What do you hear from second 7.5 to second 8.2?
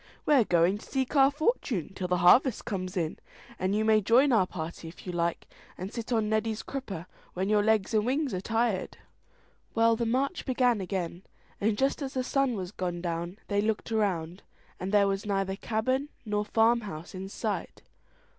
legs and